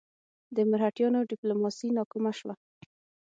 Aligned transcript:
د 0.55 0.57
مرهټیانو 0.69 1.27
ډیپلوماسي 1.31 1.87
ناکامه 1.97 2.31
شوه. 2.39 2.53